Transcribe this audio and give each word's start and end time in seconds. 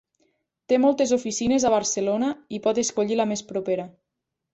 Té 0.71 0.77
moltes 0.85 1.11
oficines 1.17 1.65
a 1.69 1.71
Barcelona 1.73 2.29
i 2.59 2.61
pot 2.67 2.81
escollir 2.85 3.19
la 3.21 3.27
més 3.33 3.45
propera. 3.53 3.87